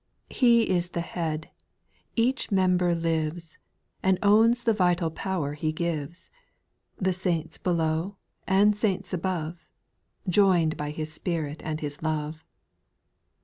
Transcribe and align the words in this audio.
2. 0.31 0.35
He 0.35 0.63
is 0.67 0.89
the 0.89 1.01
Head— 1.01 1.51
each 2.15 2.49
member 2.51 2.95
lives, 2.95 3.59
And 4.01 4.17
owns 4.23 4.63
the 4.63 4.73
vital 4.73 5.11
power 5.11 5.53
He 5.53 5.71
gives. 5.71 6.31
The 6.97 7.13
saints 7.13 7.59
below, 7.59 8.17
and 8.47 8.75
saints 8.75 9.13
above, 9.13 9.63
Joined 10.27 10.75
by 10.75 10.89
His 10.89 11.13
Spirit 11.13 11.61
and 11.63 11.81
His 11.81 12.01
love. 12.01 12.43